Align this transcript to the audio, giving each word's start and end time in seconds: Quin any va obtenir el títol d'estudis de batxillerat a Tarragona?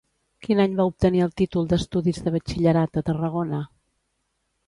Quin 0.45 0.61
any 0.61 0.71
va 0.79 0.85
obtenir 0.91 1.21
el 1.25 1.33
títol 1.41 1.67
d'estudis 1.73 2.21
de 2.27 2.33
batxillerat 2.37 2.99
a 3.01 3.05
Tarragona? 3.11 3.63